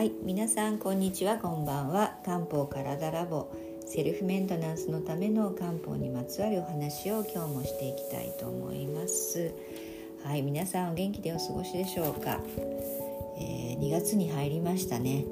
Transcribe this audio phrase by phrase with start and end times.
[0.00, 2.16] はい皆さんこんにちはこんばんは。
[2.24, 3.52] 漢方体ラボ
[3.84, 9.52] セルフメンテナンスのための漢方にまつわるお話を今日もしていきたいと思います。
[10.24, 12.40] はい皆さんお元気でお過ごしでしょうか、
[13.38, 15.26] えー、2月に入りましたね、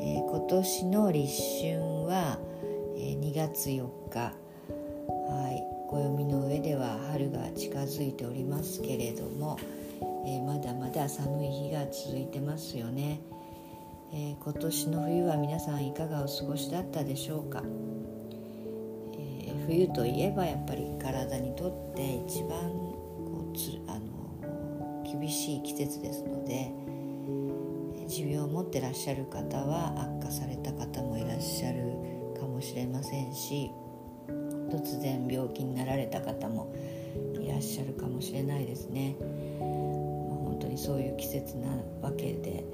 [0.00, 2.38] えー、今年の立春は、
[2.94, 4.18] えー、2月4日。
[4.18, 4.32] は
[5.48, 9.58] い暦の上では春が近づいておりますけれども、
[10.26, 13.22] えまだまだ寒い日が続いてますよね。
[14.10, 17.62] えー、今年の冬は皆さんいかがお過ごしだったでしょうか、
[19.14, 26.72] えー、冬といえばやっぱり体にとって一番こうつあの厳しい季節ですので
[28.08, 31.78] 持病を持ってらっしゃる方は悪化された方もいらっしゃる
[32.40, 33.70] かもしれませんし
[34.70, 36.74] 突然病気になられた方も
[37.40, 39.16] いらっしゃるかもしれないですね。
[39.20, 41.68] まあ、本当にそういう季節な
[42.02, 42.64] わけで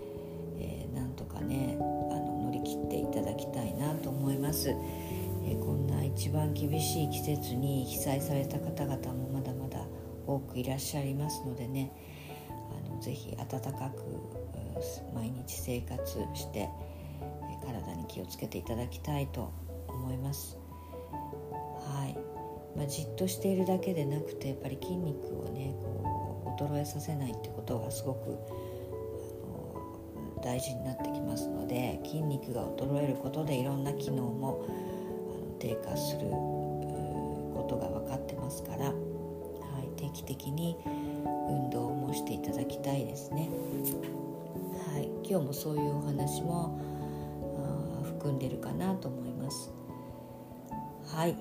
[1.45, 4.75] ねあの乗り切っていただきたいなと思います、え、
[5.57, 9.87] こんな一番厳しい季節に被災された方々もまだまだ
[10.27, 11.93] 多くいらっしゃいますのでね
[12.51, 14.05] あのぜひ温かく
[15.15, 16.69] 毎日生活して
[17.65, 19.53] 体に気をつけていただきたいと
[19.89, 20.59] 思います。
[21.81, 22.17] はい。
[22.77, 28.37] まあ、じっとしているだけでなくてやっぱり筋肉をねこう衰えさせないってことがすごく
[30.45, 38.93] 大事になってきますので筋肉が衰えることでいろんな機能もあの低下することが分かってますから、は
[39.83, 40.77] い、定期的に
[41.49, 43.49] 運動もしていただきたいですね。
[44.93, 46.79] はい、今日もそういうお話も
[48.03, 49.73] 含んでるかなと思います。
[51.07, 51.37] はい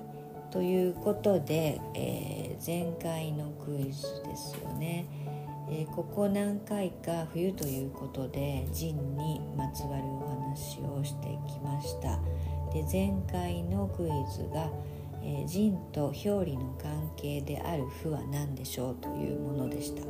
[0.50, 5.04] ということで、えー、前回のクイズですよね。
[5.68, 12.18] えー、ここ何回か冬ということでジンにまつわるお話をしてきました。
[12.72, 14.68] で前回のクイズが、
[15.22, 20.02] えー、と表裏の関係である負は何でしょうというものでした。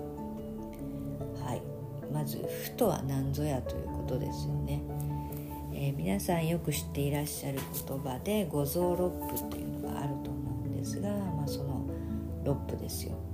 [1.44, 1.74] はい。
[2.12, 4.80] まず負とは何ぞやということですよね、
[5.72, 7.58] えー、皆さんよく知っていらっしゃる
[7.88, 11.88] 言葉で五臓六腑というのがあると思うんですが、まあ、その
[12.44, 13.33] 六腑ですよ。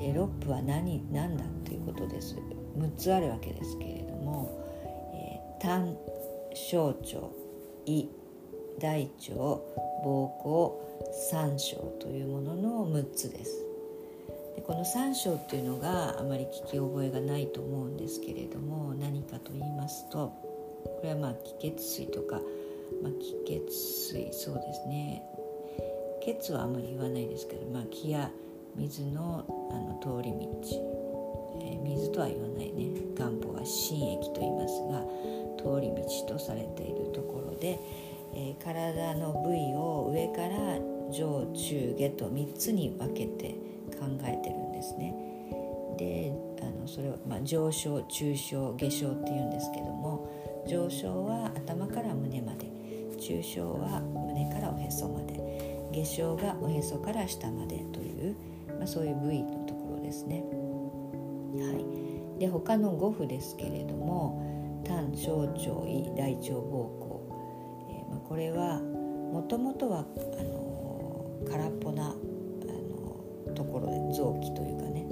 [0.00, 2.34] で6部は何何だということです。
[2.78, 4.58] 6つあるわけですけれども、
[5.12, 5.94] えー、胆
[6.54, 7.28] 小腸
[7.84, 8.08] 胃
[8.80, 9.34] 大腸
[10.02, 10.72] 膀胱
[11.28, 13.66] 三小というものの6つです。
[14.56, 20.32] でこの三小っていうのがあまり聞き覚えがないと思うんですけれども何かと言いますと
[20.84, 22.40] これはまあ気血水とか、
[23.02, 25.22] まあ、気血水そうですね。
[26.22, 28.30] 血はあまり言わないですけど、まあ、気や
[28.76, 30.38] 水のあの通り道、
[31.62, 35.04] えー、水とは言わないね漢方は心液と言いますが
[35.58, 37.78] 通り道とされているところで、
[38.34, 40.78] えー、体の部位を上から
[41.12, 43.54] 上中下と3つに分けて
[43.98, 45.14] 考えてるんですね。
[45.98, 46.32] で
[46.62, 52.70] あのそれは、まあ、上昇中昇下昇っていうんですけども上昇は頭から胸まで
[53.18, 58.34] 中昇は胸からおへそまで下昇がおへそから下までという
[58.80, 60.42] まあ、そういう部位のところですね。
[61.54, 65.54] はい、で他の5符ですけれども胆小腸
[65.86, 67.20] 胃大腸膀胱、
[67.90, 75.04] えーまあ、これはもともとはあの空っぽなあのところで臓器というかね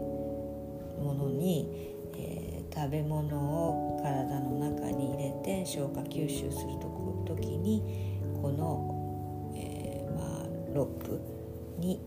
[1.03, 6.89] ものに、えー、食べ物を体の中に入れて消化吸収すると
[7.29, 7.83] 時に
[8.41, 11.21] この、えー、まあ、ロップ
[11.79, 12.01] に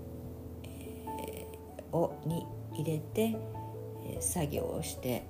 [2.26, 3.38] に入れて
[4.20, 5.26] 作業をして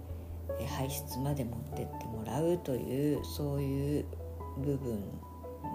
[0.67, 4.05] 排出まで持ってってもらうというそういう
[4.59, 5.01] 部分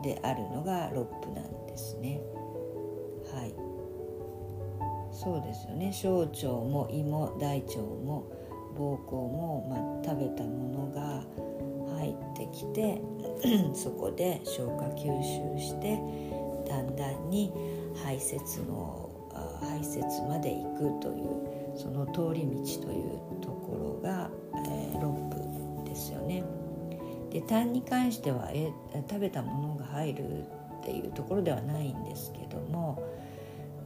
[0.03, 2.21] であるのがロップなんですね。
[3.33, 3.67] はい
[5.13, 8.31] そうですよね小腸も胃も大腸も
[8.77, 11.25] 膀胱も、まあ、食べたものが
[11.99, 13.01] 入ってきて
[13.75, 15.99] そこで消化吸収して
[16.69, 17.51] だんだんに
[18.05, 19.06] 排泄の
[19.61, 24.31] 排泄まで行くというその通り道というところが、
[24.67, 26.45] えー、ロップですよね。
[27.31, 28.73] で痰に関してはえ
[29.09, 30.41] 食べたものが入る
[30.81, 33.03] っていうところではないんですけども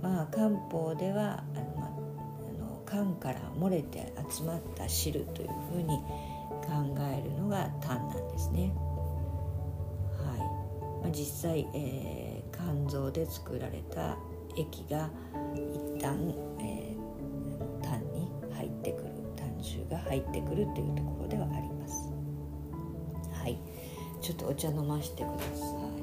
[0.02, 1.90] まあ漢方ではあの、まあ、
[2.58, 5.88] の缶から漏れて集まった汁というふうに
[6.60, 8.72] 考えるのが痰なんですね。
[10.18, 10.38] はい
[11.02, 14.16] まあ、実際、えー、肝臓で作られた
[14.56, 15.10] 液が
[16.00, 22.12] 旦、えー、痰に入ってくる痰臭が入ってくるというところではあります。
[23.32, 23.58] はい。
[24.20, 26.00] ちょっとお茶飲ましてください。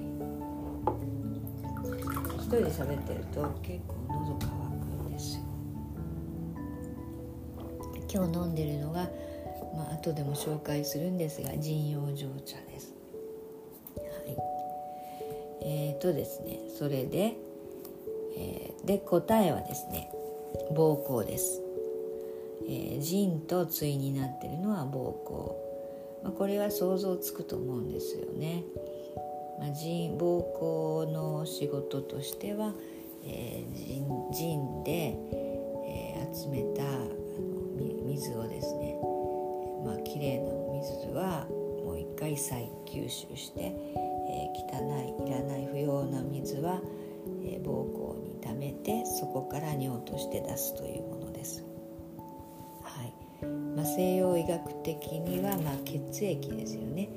[2.37, 4.49] 一人で喋ってると結構喉乾
[4.79, 5.43] くんですよ。
[8.09, 9.09] 今日飲んでるのが
[9.75, 12.95] まあ後でも紹介するんですが陣養生茶です。
[13.95, 14.01] は
[14.31, 14.37] い。
[15.61, 17.35] えーとですねそれで、
[18.87, 20.09] で答えはですね
[20.71, 21.61] 膀胱です
[22.69, 25.55] えー、腎と対になってるのは膀胱、
[26.23, 28.63] まあ、これは想像つくと思うんですよね。
[29.57, 32.73] まあ、腎膀胱の仕事としては、
[33.25, 35.17] えー、腎で、
[35.87, 38.99] えー、集めたあの水をですね、
[39.85, 41.47] まあ綺麗な水は
[41.85, 46.81] もう一回再吸収して、えー、汚いいらない不要な水は、
[47.45, 48.06] えー、膀胱
[48.57, 51.63] めてそこから尿として出すというものです。
[52.83, 53.13] はい
[53.75, 57.09] まあ、西洋医学的にはま血液ですよね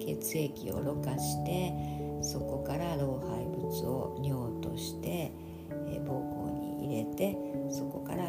[0.00, 1.72] 血液をろ過して
[2.22, 5.30] そこから老廃物を尿として、
[5.86, 7.38] え膀胱に入れて
[7.70, 8.24] そこから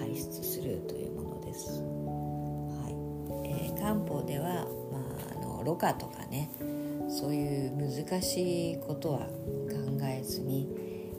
[0.00, 1.82] 排出するというものです。
[1.82, 4.98] はいえー、漢方では、ま
[5.30, 6.50] あ、あのろ過とかね
[7.08, 9.26] そういう難しいことは考
[10.04, 10.68] えずに、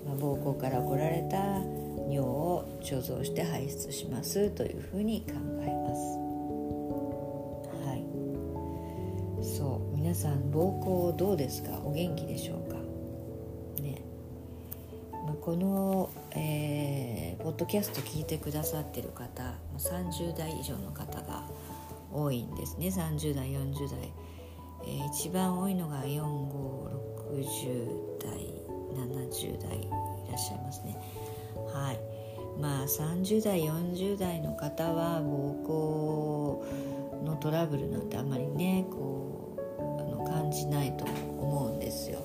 [0.05, 1.37] まあ、膀胱から来られた
[2.09, 5.99] 尿を貯蔵して排出しますというふうに考えます。
[7.87, 8.03] はい。
[9.45, 9.95] そう。
[9.95, 11.79] 皆さん膀胱どうですか？
[11.83, 12.75] お元気でしょうか？
[13.81, 14.01] ね、
[15.25, 21.47] まあ、この、えー、ポッドキャスト聞いてくださってる方30代以上の方が
[22.11, 22.87] 多いんですね。
[22.89, 24.13] 30代40代、
[24.85, 26.19] えー、一番多いのが4560
[28.21, 28.52] 代
[28.93, 29.89] 70代い
[30.29, 30.97] らっしゃいますね。
[31.73, 31.99] はい。
[32.59, 42.19] まあ30代40代の方は膀胱のトラブルなんてあんまりねこうあの感じないと思うんですよ、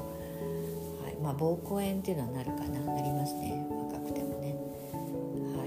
[1.02, 1.16] はい。
[1.22, 2.80] まあ、膀胱炎っていうのはなるかな。
[2.80, 3.66] なりますね。
[3.70, 4.54] 若くてもね。
[5.56, 5.66] は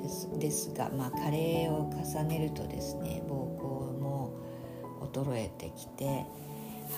[0.00, 0.02] い。
[0.02, 4.32] ですですがまあ加齢を重ねるとですね膀胱も
[5.12, 6.26] 衰えてきて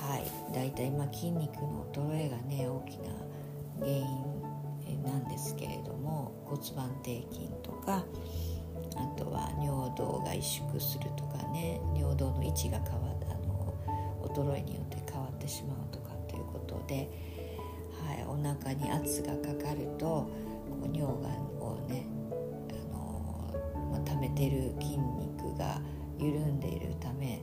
[0.01, 0.55] はい。
[0.55, 3.13] だいたいま筋肉の衰えがね大きな
[3.81, 8.05] 原因なんですけれども骨盤底筋とか
[8.97, 13.75] あとは尿道が萎縮するとかね尿道の位置が変わあの
[14.23, 17.09] 衰えによって変わってしまうとかっていうことで、
[18.07, 20.31] はい、お腹に圧がかかるとこ
[20.83, 21.29] う尿が
[21.61, 22.07] をね
[22.71, 23.55] あの、
[23.93, 25.81] まあ、溜めてる筋肉が
[26.19, 27.43] 緩んでいるため、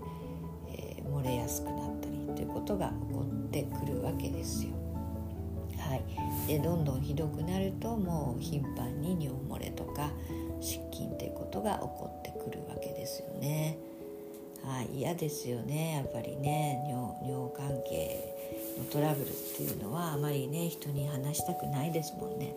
[0.70, 4.81] えー、漏れやすくなったりということが起こってくるわけですよ。
[6.52, 10.12] でどんどんひどくなるともう頻繁に尿漏れとか
[10.60, 13.78] 失禁っていうことが起こってくるわけですよね。
[14.62, 18.36] はい、嫌ですよねやっぱりね尿尿関係
[18.78, 22.54] のトラブルっていうのはあまりね人に話したくないですもんね。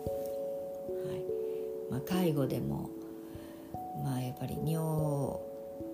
[1.07, 1.23] はい
[1.89, 2.89] まあ、介護でも、
[4.03, 5.39] まあ、やっぱり尿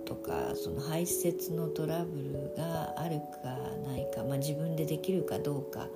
[0.06, 5.88] とかその排泄のトラブルがあるかないか、まあ、自分でできるかどうか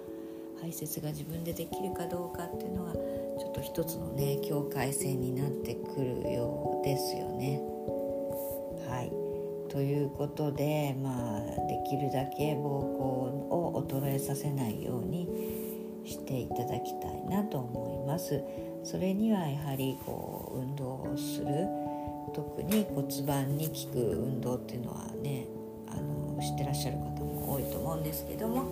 [0.66, 7.62] 排泄が自分でできるかどうかっていうのがちょっと一つのね境界線になってくるようですよね。
[8.90, 9.12] はい
[9.72, 15.28] ということでまあできるだけ膀胱を衰えさせないように
[16.04, 18.42] していただきたいなと思います。
[18.84, 21.68] それにはやはりこう運動をする
[22.34, 25.46] 特に骨盤に効く運動っていうのはね
[25.88, 28.66] あの知ってらっしゃる方も多いと思うんですけども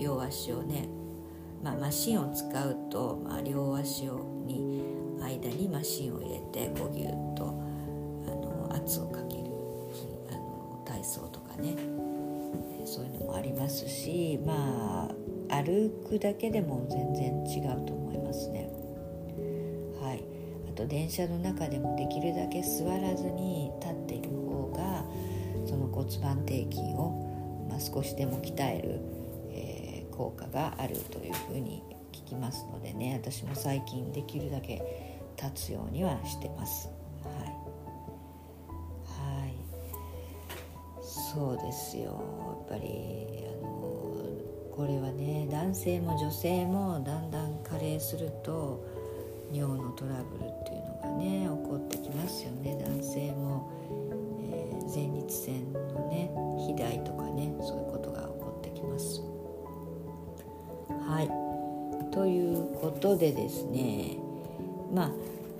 [0.00, 0.88] 両足をね
[1.66, 4.84] まあ、マシンを使うと、まあ、両足をに
[5.20, 7.60] 間にマシンを入れてこうギュッと
[8.24, 9.50] あの圧をかける
[10.30, 11.74] あの体操とかね
[12.84, 15.10] そういうのもありますしま
[15.50, 18.70] あ歩くだけでも全然違うと思いますね。
[20.00, 20.22] はい、
[20.68, 25.04] あと電車の中でもできるだけ座らずに立っている方が
[25.66, 29.15] その骨盤底筋を、まあ、少しでも鍛える
[30.16, 31.82] 効果があるというふうに
[32.12, 34.82] 聞きますのでね私も最近できるだけ
[35.36, 36.88] 立つようにはしてます。
[37.22, 37.34] はい、
[39.04, 39.54] はい、
[41.02, 42.04] そうですよ。
[42.04, 43.66] やっぱりあの
[44.74, 48.84] これはね男性も女性もだんだん加齢すると
[49.52, 52.78] 尿のトラブルっていうのがね起こってきますよね。
[52.82, 53.70] 男性も、
[54.50, 57.85] えー、前立腺のね肥大とかねそういう
[62.96, 64.16] ことでですね
[64.92, 65.12] ま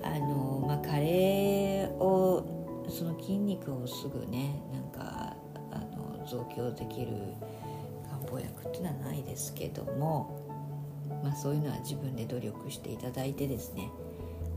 [0.03, 5.37] ああの、まあ、加齢をその筋肉をすぐねなんか
[5.71, 7.09] あの増強できる
[8.09, 10.41] 漢方薬っていうのはないですけども、
[11.23, 13.91] まあ、そういうのは自分で努力していただいてですね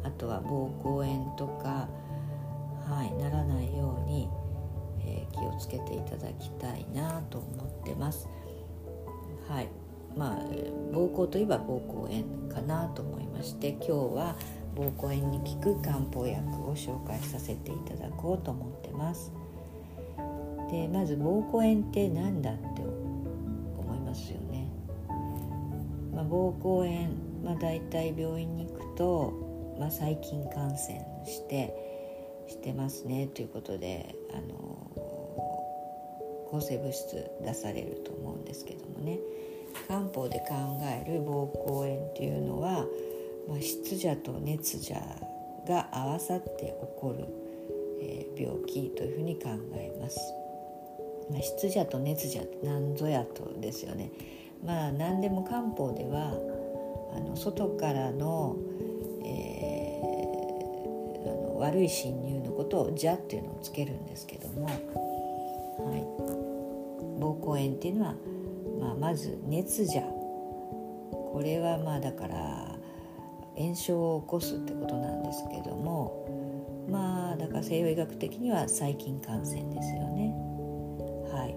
[0.04, 1.90] あとは膀胱炎とか、
[2.88, 4.30] はい、ならないように、
[5.02, 8.30] えー、気をつけていただきたいなと思ってます。
[9.50, 10.38] はいまあ
[10.94, 14.36] 膀胱といえば膀胱炎かなと思いまして今日は
[14.76, 19.32] 膀胱炎に効く漢方薬を紹介させていただこうと思ってます。
[20.72, 22.82] でまず膀胱炎って何だって
[23.78, 24.68] 思いますよね。
[26.14, 27.10] まあ、膀胱炎、
[27.44, 31.74] まあ、大体病院に行くと、まあ、細菌感染して
[32.48, 34.50] してますねということであの
[36.50, 39.20] 抗生物質出されると思うんですけどもね
[39.88, 42.86] 漢方で考える膀胱炎っていうのは、
[43.48, 45.00] まあ、湿邪と熱邪
[45.68, 47.26] が合わさって起こる、
[48.02, 50.20] えー、病気というふうに考えます。
[51.32, 54.12] まあ、湿邪と熱邪なんぞやとですよね。
[54.66, 56.34] まあ何でも漢方では
[57.16, 58.58] あの外からの,、
[59.24, 64.76] えー、あの悪い侵入のことを「邪」っていうのをつけるんですけども、はい、
[67.20, 68.16] 膀胱炎っていうのは、
[68.80, 72.76] まあ、まず熱邪これはまあだから
[73.56, 80.34] 炎症を起こすってことなんですけどもまあだから西洋医学的には細菌感染ですよね。
[81.32, 81.54] はい、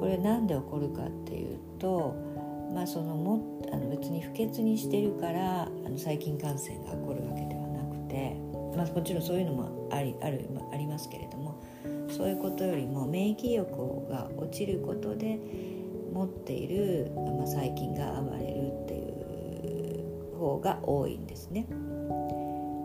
[0.00, 2.16] これ何で起こるかっていうと、
[2.74, 8.36] まあ、そのもあの別に不潔にしてるからあの細菌感染が起こるわけではなくて、
[8.76, 11.62] まあ、もちろんそういうのもありあるありますけれども
[12.10, 15.38] そういうことよりも免疫力が落ちることで
[16.12, 21.66] 持っている、まあ、細菌が暴れるっていう方が多いんですね。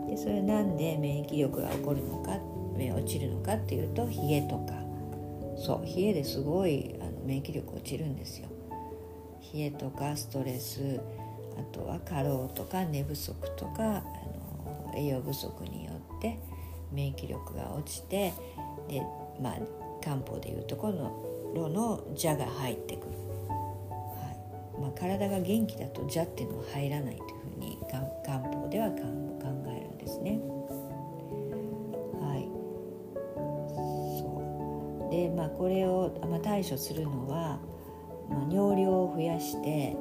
[0.08, 2.38] でそれなんで免疫力が起こるのか
[3.04, 4.74] 落ちるのかっていうと冷えとか
[5.58, 8.48] そう冷えですごいあの免疫力落ちるんですよ
[9.54, 11.00] 冷えとかストレス
[11.58, 14.04] あとは過労とか寝不足とかあ
[14.88, 16.40] の栄養不足によって
[16.92, 18.34] 免疫力が落ちて
[18.88, 19.02] で
[19.42, 19.58] まあ
[20.04, 20.92] 漢方でいうとこ
[21.54, 23.12] ろの邪が入ってくる、
[23.50, 28.98] はいまあ、体が元気だと邪っていうのは入らないというふうに漢方では考
[29.68, 30.40] えるんですね。
[32.20, 32.64] はい
[35.14, 37.60] で、まあ、これを、まあ、対処するのは、
[38.30, 39.96] まあ、尿量を増やして、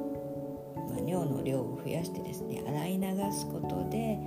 [0.89, 4.17] まあ、尿の量を増やしてですね洗い流すことで、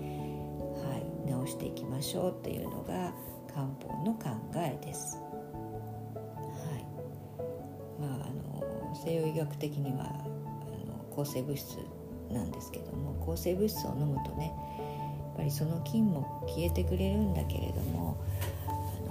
[0.80, 3.12] はい、治していきましょうっていうのが
[3.52, 5.25] 漢方の考えです。
[9.06, 10.08] 西洋医学的にはあ
[10.88, 11.78] の抗生物質
[12.30, 14.52] なんですけども抗生物質を飲むとね
[15.18, 18.20] やっぱりその菌も消えてくれるんだけれども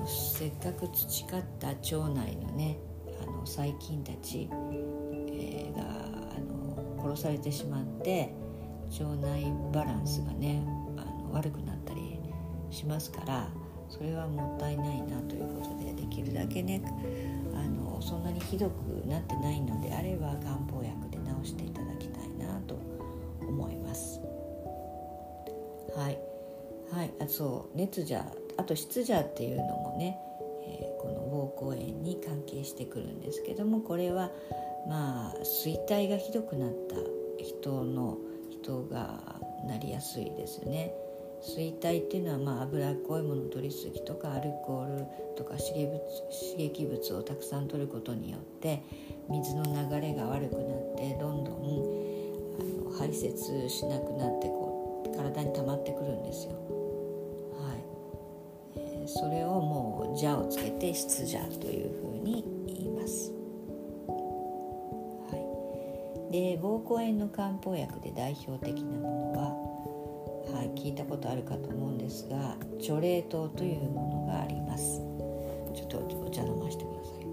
[0.06, 2.78] せっかく培った腸内のね
[3.22, 4.50] あの細菌たち、
[5.32, 8.34] えー、があの殺されてしまって
[9.00, 10.62] 腸内バランスがね
[10.98, 12.20] あの悪くなったり
[12.70, 13.50] しますから
[13.88, 16.82] それはもったいないなということでできるだけね
[18.06, 22.76] そんなにひどくなってないのであれば漢方薬で治していただきたいなと
[23.42, 24.22] 思います。
[25.96, 26.20] はい、
[26.92, 30.20] はい、あそう熱じゃあと湿邪っていうのもね、
[30.68, 34.30] えー、この膀胱炎に関係してくるんですけどもこれは
[34.88, 36.96] まあ衰退がひどくなった
[37.44, 38.18] 人の
[38.52, 40.94] 人がなりやすいですよね。
[41.42, 46.00] 衰退っていうのはまあ脂っこいものを取りすぎとかアルコールとか刺激物
[46.30, 48.82] 刺激物をたくさん取ることによって
[49.30, 51.56] 水の流れが悪くなってどんどん
[52.60, 56.54] あの排泄しなくなってこう体に溜まってくるんですよ。
[57.60, 57.84] はい
[58.78, 63.32] えーそれをもう「邪」をつけて「湿邪」というふうに言います。
[65.30, 65.38] は
[66.30, 69.56] い、で膀胱炎の漢方薬で代表的なものは、
[70.54, 75.02] はい、聞いたことあるかと思うんですが除霊糖というものがあります。
[75.74, 77.26] ちょっとお茶飲ませてください。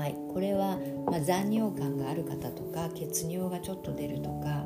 [0.00, 4.64] はい、これは、まあ、残尿感がある方とか血尿がちょっと出るとか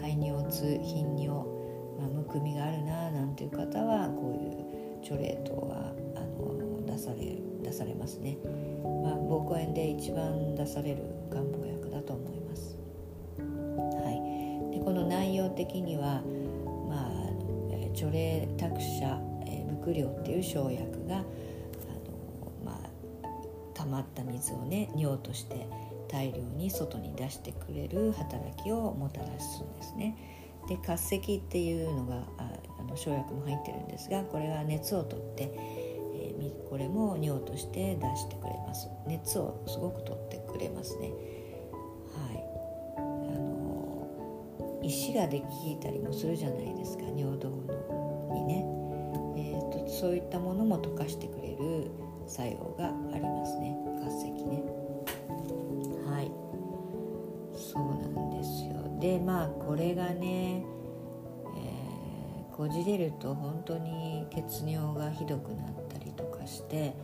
[0.00, 1.62] 排尿痛頻尿
[2.02, 8.38] まあ、むくみがあるななんていう方はこういうチョレートはあの出され出されますね、
[8.82, 12.41] まあ、膀胱炎で一番出される漢方薬だと思います、
[15.54, 16.22] 的には、
[16.88, 19.20] まあ、チョレ託舎
[19.82, 21.24] 伏量っていう生薬があの、
[22.64, 23.26] まあ、
[23.74, 25.66] 溜まった水をね尿として
[26.08, 30.16] 大量に外に出してくれる働きをもたらすんですね。
[30.68, 35.50] で活石っていうのがああの生薬も入ってるんですがこれは熱を取って、
[36.14, 41.10] えー、これも尿として出してくれます熱をすごく取ってくれますね
[44.82, 48.64] 石ができたりもするじゃないですか尿道のにね、
[49.36, 51.90] えーと、そういったものも溶かしてくれる
[52.26, 53.76] 作用がありますね。
[54.02, 54.62] 活石ね。
[56.06, 56.30] はい。
[57.56, 58.98] そうなんですよ。
[59.00, 60.64] でまあこれがね
[61.56, 66.94] えこじれると本当に血尿がひどくなったりとかして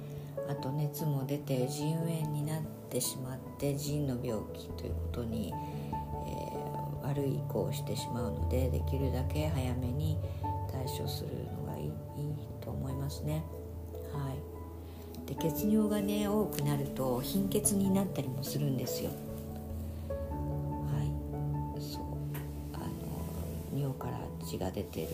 [0.49, 5.53] あと熱も出て腎炎になってしまって腎の病気ということに、
[7.09, 10.19] 悪い移行をしてしまうのでできるだけ早めに
[10.71, 11.93] 対処するのがいいいい
[12.61, 13.43] と思いますね。
[14.13, 19.11] はい、で血尿がね多くなると貧血になったりもするんですよ。
[20.11, 20.17] は
[21.77, 22.03] い、そう
[22.75, 25.09] あの尿から血が出てる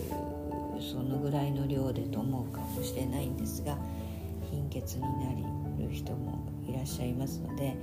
[0.81, 3.77] そのぐらいの量でと思うかもしれないんですが
[4.51, 5.09] 貧血にな
[5.79, 7.77] る人もいらっしゃいますので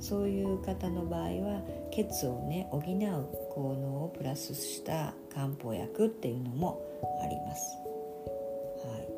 [0.00, 1.62] そういう方の場合は
[1.92, 2.82] 血をね補う
[3.54, 6.80] 効能をプラスした漢方薬っていうのも
[7.22, 7.76] あります。
[8.86, 9.08] はい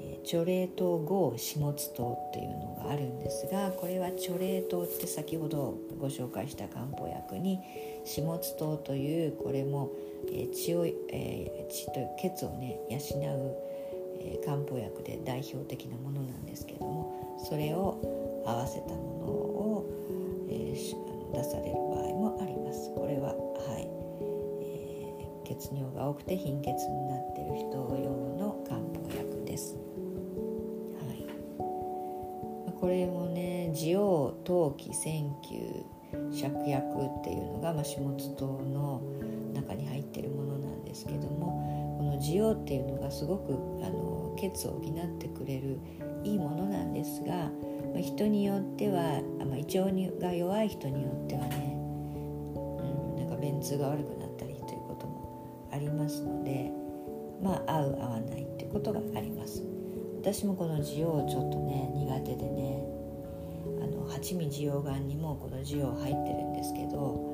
[0.00, 1.62] えー、チ冷糖合始末
[1.94, 7.60] 糖っていうのがあるんですがこれはチョレイ糖って先ほどご紹介した漢方薬に
[8.04, 9.90] 始末糖というこれも
[10.30, 13.56] え血を、え血と血をね養う、
[14.20, 19.41] え漢方薬で代表的なものなんですけどもそれを合わせたものを、
[21.32, 22.92] 出される場合もあります。
[22.94, 23.34] これは、は
[23.78, 23.88] い
[24.60, 27.72] えー、血尿が多くて貧血になっている人
[28.02, 29.76] 用の漢方薬です。
[30.98, 31.26] はい、
[32.80, 35.84] これもね滋養陶器線球
[36.30, 39.02] 芍薬っていうのが、まあ、始末糖の
[39.54, 45.78] 中に入ってるものなんですけどもこの滋養っていうのがすごくあの血を補ってくれる
[46.24, 47.50] いいものなんですが、
[47.94, 51.76] ま、人によっては、ま、胃腸にが弱い人によってはね、
[52.54, 56.70] うん、なんか便通が悪くなったりということもありますので
[57.42, 59.62] まあ合う合わないってことがあります。
[60.22, 62.86] 私もこの滋養ちょっとね苦手でね
[63.82, 67.32] あの八味滋養丸にもこの滋養入ってるんですけど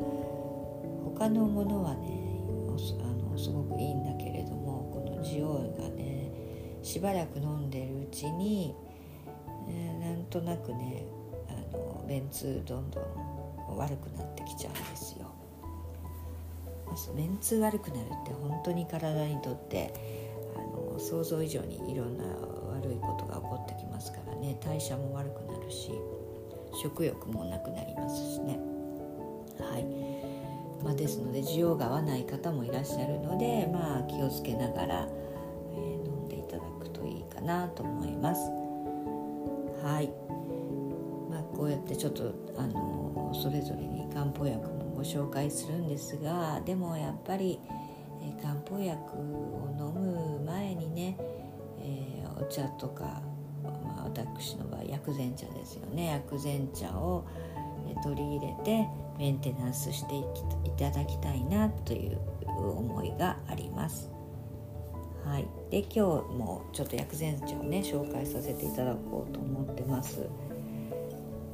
[1.04, 2.28] 他のものはね
[2.68, 6.30] あのすごくいいんだけれどもこのジオがね
[6.82, 8.74] しばらく飲んでるうちに、
[10.28, 11.04] となくね
[11.48, 15.26] あの便通どんどん悪くなってきちゃうんですよ。
[17.14, 19.92] 便通悪くなるって本当に体にとって
[20.56, 25.92] あの想像以上にいろんな悪いことが起こってきますからね代謝も悪くなるし
[26.82, 28.58] 食欲もなくなりますしね。
[29.60, 29.84] はい
[30.84, 35.08] まあ、ですので需要が合わない方もいらっしゃるので、まあ、気をつけながら、
[35.72, 38.57] えー、飲んでいただくといいかなと思います。
[39.88, 40.10] はい、
[41.30, 47.58] まあ、こうやってちょっと、あのそれぞれに漢方薬もご紹介するんですがでもやっぱり、
[48.20, 51.16] えー、漢方薬を飲む前にね、
[51.80, 53.22] えー、お茶とか、
[53.62, 53.70] ま
[54.00, 57.26] あ、私の場合薬膳茶ですよね薬膳茶を
[57.88, 58.86] え取り入れて
[59.18, 60.16] メンテナンスして
[60.68, 64.17] いただきたいなという思いがあります。
[65.28, 70.26] はい、で今日もちょっと薬膳茶をね紹介させていただこうと思ってます。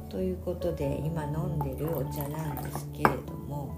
[0.09, 3.75] ということで今飲んでるお茶なんですけれども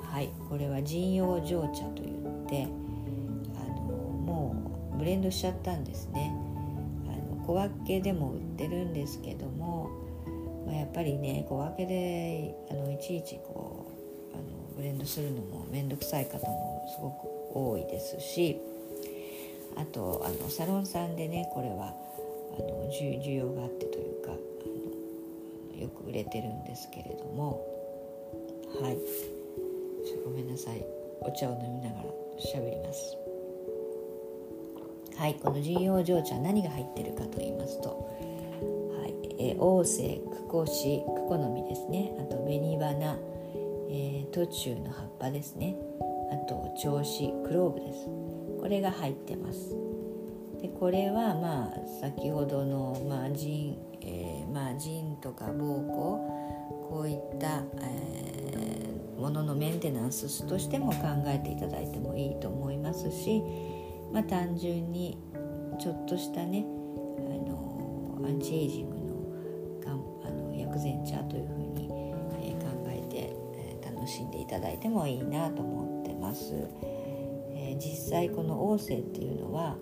[0.00, 2.66] はいこれは陣陽蒸茶といって
[3.54, 4.56] あのも
[4.96, 6.34] うブレンドしちゃったんですね。
[7.06, 9.88] あの小分けでも売ってるんですけども
[10.66, 13.86] まあ、やっぱりね小分けであのいちいちこ
[14.32, 14.42] うあの
[14.76, 18.60] ブレンドするのも面倒くさい方もすごく多いですし
[19.76, 21.94] あとあのサロンさんでねこれは
[22.58, 27.66] あの需要があってというかあのよく売れてるんですけれども。
[28.80, 28.98] はい。
[30.24, 30.84] ごめんなさい。
[31.20, 32.08] お茶を飲みながら
[32.38, 33.16] 喋ります。
[35.16, 38.10] はい、この神陽蒸茶何が入ってるかと言いますと。
[39.38, 42.14] えー、王政クコシクコの実ですね。
[42.20, 43.18] あと紅花、
[43.90, 45.76] えー、途中の葉っぱですね。
[46.30, 48.21] あと銚子クローブです。
[48.62, 49.76] これが入ってます
[50.60, 56.42] でこれはまあ先ほどの、まあ腎えー、まあ、腎とか膀胱
[56.88, 63.42] こういった、えー、もののメンテナンスとしても考えていただいてもいいと思いますし、
[64.12, 65.18] まあ、単純に
[65.80, 69.02] ちょっとしたねあのアンチエイジングの
[70.24, 71.88] あの薬膳茶というふうに、
[72.40, 76.54] え考えて、え楽しんでいただいてもいいなと思ってます。
[77.82, 79.76] 実際この王政っていうのは、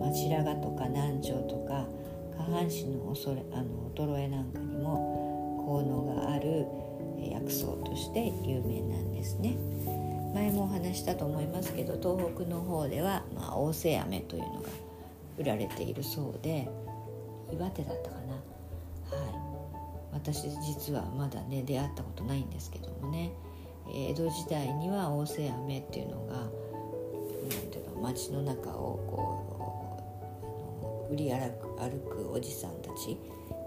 [0.00, 1.86] ま、白髪とか難聴とか
[2.36, 6.66] 下半身の恐れあの衰えなんかにも効能がある
[7.22, 9.56] 薬草として有名なんですね。
[10.34, 14.68] 前もお話したと思いますけど東北の方では、まあ、大瀬飴というのが
[15.38, 16.68] 売られているそうで
[17.52, 18.34] 岩手だったかな。
[18.34, 19.50] はい。
[20.12, 23.32] 私実はまだね出会ったことないんですけどもね。
[23.92, 26.48] 江戸時代には大瀬飴っていうのが
[28.00, 33.18] 街の中をこう売り歩く歩くおじさんたち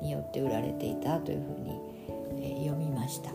[0.02, 1.80] によって売られていたというふうに、
[2.38, 3.32] えー、読みました。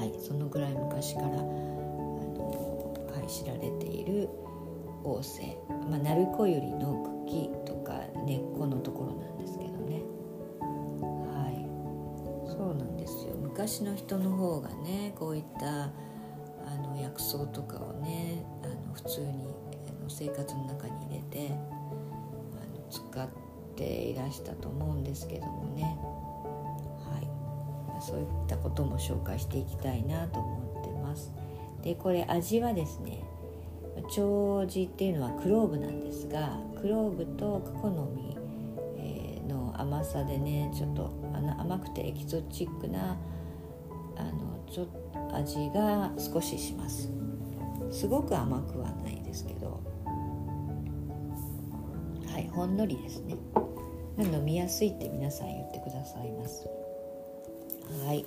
[0.00, 4.28] はいそのぐらい昔からあの、はい、知られている
[5.04, 5.56] 王政、
[5.90, 10.02] まあ、鳴子ゆりの茎とか根っこのところなんですけどね。
[10.60, 10.66] は
[11.50, 11.66] い
[12.50, 13.34] そうなんですよ。
[13.36, 15.92] 昔の人の方がねこういった
[16.66, 19.26] あの薬草とかをねあの普通に
[20.08, 21.54] 生活の中に入れて
[22.90, 23.28] 使っ
[23.76, 25.98] ていらしたと思うんですけどもね。
[27.08, 28.02] はい。
[28.02, 31.32] そういったことも紹介していきたいなと思ってます。
[31.82, 33.22] でこれ味はですね
[34.12, 38.36] 長寿っていうのはクローブなんですがクローブとクコの実、
[39.48, 41.10] の甘さでねちょっと
[41.58, 43.16] 甘くてエキゾチックな
[44.16, 44.86] あのちょ
[45.32, 47.19] 味が少しします。
[47.90, 49.80] すごく甘くはないですけど。
[52.26, 53.36] はいほんのりですね。
[54.18, 56.68] 飲みやすいって皆さん言ってくださいます。
[58.06, 58.24] はい。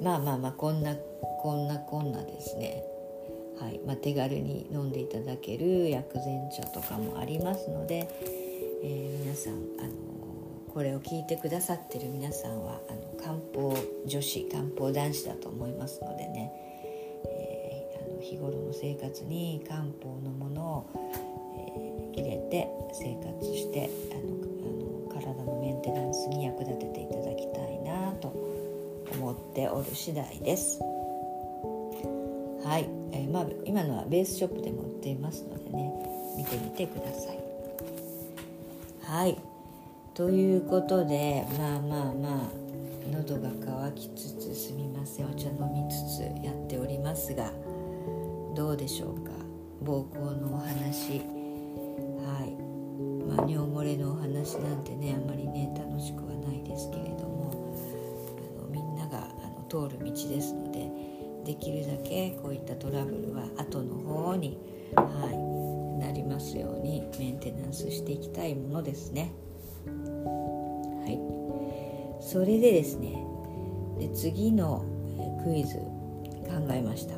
[0.00, 0.94] まあまあまあこんな
[1.42, 2.84] こんなこんなですね。
[3.60, 3.80] はい。
[3.84, 8.08] まあ、手軽に飲んでいただける薬膳茶とかもありますので、
[8.84, 9.92] えー、皆さん、あの
[10.72, 16.52] これを聞いてくださってる皆さんはあの漢方女子漢方男子だと思いますのでね、
[18.28, 20.90] 日頃の生活に漢方のものを、
[22.14, 24.20] えー、入れて生活してあの
[24.60, 28.28] あの体のメンテナンスに役立てていただきたいなと
[29.14, 30.78] 思っておる次第です。
[32.64, 35.90] はい、えー、まあ、今のはベースショップでも売っていますのでね
[36.36, 37.38] 見てみてください。
[39.04, 39.38] はい
[40.12, 42.68] ということでまあまあまあ
[43.10, 43.48] 喉が
[43.88, 47.50] 渇きつつすみませんお茶飲みつつやっておりますが
[48.58, 49.30] どうでしょうか？
[49.84, 51.20] 膀胱のお話。
[51.20, 52.50] はい。
[53.24, 57.72] まあ尿漏れのお話なんてねあんまりね楽しくはないですけれども。
[58.58, 60.90] あのみんながあの通る道ですので
[61.44, 64.58] できるだけこういったトラブルは後の方に、
[64.96, 69.30] はい、なりますようにメンテナンスしていきたいものですね。
[69.86, 71.16] はい、
[72.20, 73.24] それでですね
[74.00, 74.84] で次の
[75.44, 77.17] クイズ考えました。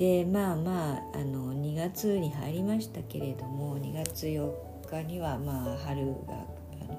[0.00, 4.50] でまあまああの2月に入りましたけれども2月4
[4.88, 6.46] 日にはまあ春が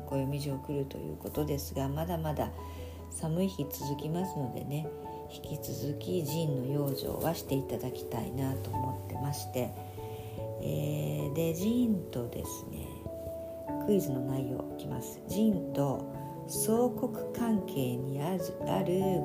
[0.05, 2.51] 暦上来るということですがまだまだ
[3.09, 4.87] 寒い日続きますのでね
[5.33, 9.73] 引き続きジンの養生はしていただきたいなと思ってまして、
[10.61, 12.85] えー、でジンとですね
[13.87, 15.19] クイズの内容いきます。
[15.27, 16.13] ジンと
[16.47, 18.39] 相国関係にある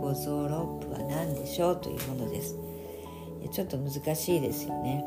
[0.00, 2.56] 五臓六腑は何でしょうというものです。
[3.48, 5.04] ちょっと難しいですよね。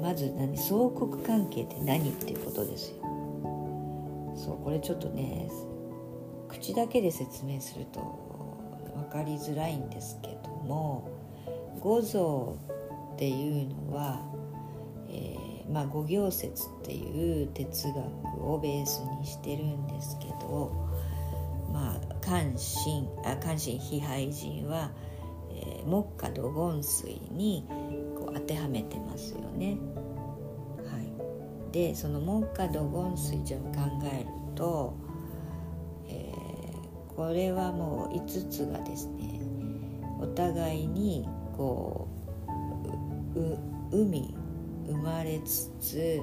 [0.00, 2.96] まず何相国関係って何っていうことですよ。
[4.36, 5.48] そうこれちょっとね
[6.48, 8.00] 口だけで説明すると
[8.94, 11.10] 分かりづらいんですけども
[11.80, 12.56] 五臓
[13.14, 14.22] っていうのは、
[15.08, 17.98] えー、まあ、五行説っていう哲学
[18.44, 20.88] をベースにしてるんですけど
[21.72, 27.64] まあ関心あ関心非廃人は、ー、木下土言水に
[28.16, 29.78] こう当てはめてますよね。
[30.84, 30.98] は
[31.70, 33.64] い、でその木下土言水じゃ考
[34.12, 34.94] えると
[36.08, 36.32] え
[37.16, 39.40] これはもう5つがですね
[40.20, 42.08] お互いにこ
[43.34, 44.34] う海
[44.86, 46.20] 生まれつつ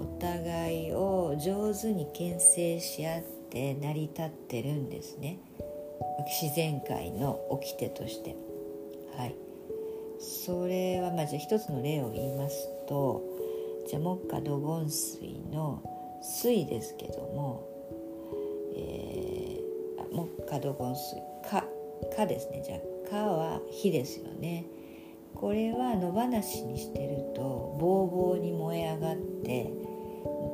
[0.00, 5.38] お互いを上手に牽制し合って成り立ってるんですね。
[6.40, 8.36] 自然界の掟として。
[9.16, 9.34] はい。
[10.18, 13.22] それはまあじゃあ一つの例を言いますと
[13.88, 15.20] じゃあ木下土言水
[15.50, 15.82] の
[16.22, 17.68] 水ですけども、
[18.76, 19.52] えー
[20.12, 21.16] もうドゴン水
[21.48, 21.64] か
[22.14, 22.62] かですね。
[22.64, 24.66] じゃあかは火ですよね。
[25.34, 29.72] これは野放しにしてるとボーボーに燃え上がって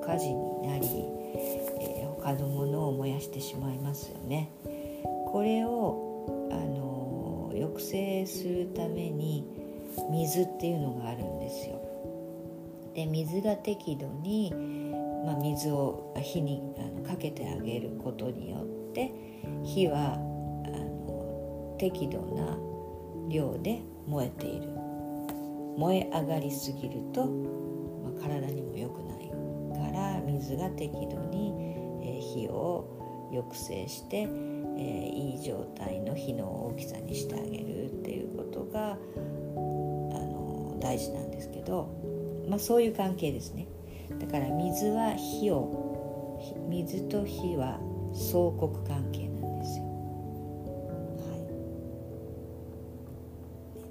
[0.07, 0.87] 火事になり、
[1.81, 4.51] えー、他のものを燃やしてしまいますよね。
[5.27, 6.88] これを、あの、
[7.79, 9.47] 抑制するために
[10.11, 11.81] 水っていうのがあるんですよ。
[12.95, 14.53] で水が適度に
[15.25, 19.13] まあ、水を火にあのかけてあげることによって
[19.65, 20.19] 火はあ
[20.69, 22.57] の適度な
[23.29, 24.69] 量で燃えている。
[25.77, 29.29] 燃え上がりすぎると、まあ、体にも良くない
[29.93, 31.53] から水が適度に、
[32.03, 34.27] えー、火を抑制して、
[34.79, 38.97] えー、いい状態の火の大きさにしてあげるっていうことがあ
[39.57, 43.67] の大事なんですけど、まあ、そういう関係ですね。
[44.21, 47.81] だから水は火を水と火は
[48.15, 49.85] 相国関係なんですよ。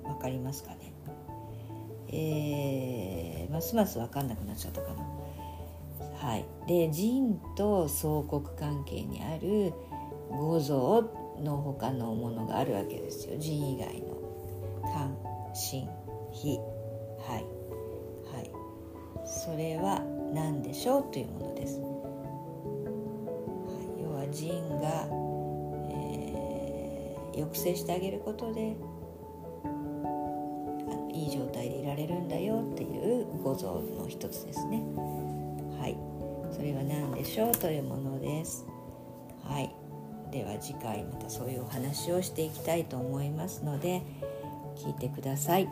[0.04, 0.10] はい。
[0.10, 0.93] わかりますかね？
[2.10, 5.06] えー、ますます分かんなくなっちゃったかな。
[6.15, 9.73] はい、で人と相国関係にある
[10.30, 11.04] 五臓
[11.40, 13.38] の他のものがあるわけですよ。
[13.38, 14.18] 人以外の。
[14.88, 15.88] 肝心
[16.32, 16.58] 火
[17.20, 17.46] はい
[18.32, 18.52] はい
[19.26, 20.02] それは
[20.34, 21.86] 何でしょうというものです、は
[23.98, 25.08] い、要は人が、
[25.92, 28.78] えー、抑制してあげることで
[31.13, 34.84] いい状態でいられるんだよっていう五臓の一つですね。
[35.80, 35.98] はい
[36.52, 38.66] それは何でしょうというものです。
[40.38, 44.04] では次回またそういうお話をしていきたいと思いますので
[44.76, 45.67] 聞いてください。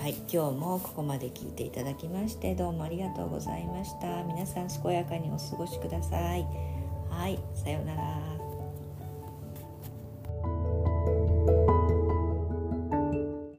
[0.00, 4.22] はい今日もここまで聞いていただきましてどうもありがとうございました。
[4.22, 6.46] 皆さん健やかにお過ごしください。
[7.10, 8.25] はいさようなら。